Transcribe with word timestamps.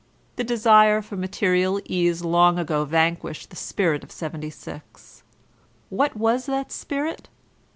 The 0.35 0.43
desire 0.43 1.03
for 1.03 1.15
mate 1.15 1.39
rial 1.43 1.79
ease 1.85 2.23
long 2.23 2.57
ago 2.57 2.85
vanquished 2.85 3.51
the 3.51 3.55
spirit 3.55 4.03
of 4.03 4.11
'76. 4.11 5.21
What 5.91 6.17
was 6.17 6.47
that 6.47 6.71
spirit? 6.71 7.29